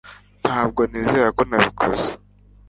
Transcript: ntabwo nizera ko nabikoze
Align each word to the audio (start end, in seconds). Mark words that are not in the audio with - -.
ntabwo 0.41 0.81
nizera 0.89 1.29
ko 1.37 1.41
nabikoze 1.49 2.09